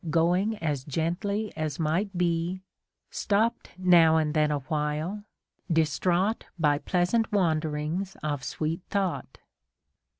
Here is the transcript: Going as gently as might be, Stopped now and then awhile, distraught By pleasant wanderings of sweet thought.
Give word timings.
Going 0.09 0.57
as 0.57 0.83
gently 0.83 1.55
as 1.55 1.79
might 1.79 2.17
be, 2.17 2.63
Stopped 3.11 3.69
now 3.77 4.17
and 4.17 4.33
then 4.33 4.49
awhile, 4.49 5.25
distraught 5.71 6.45
By 6.57 6.79
pleasant 6.79 7.31
wanderings 7.31 8.17
of 8.23 8.43
sweet 8.43 8.81
thought. 8.89 9.37